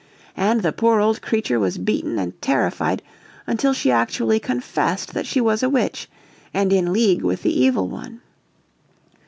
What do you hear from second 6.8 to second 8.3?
league with the Evil One.